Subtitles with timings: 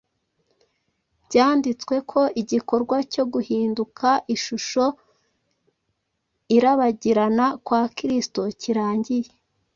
[1.25, 4.83] Byanditswe ko igikorwa cyo guhinduka ishusho
[6.55, 9.31] irabagirana kwa Kristo kirangiye,